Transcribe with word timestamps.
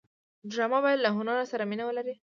ډرامه 0.51 0.79
باید 0.85 0.99
له 1.05 1.09
هنر 1.17 1.37
سره 1.51 1.63
مینه 1.69 1.83
ولري 1.85 2.15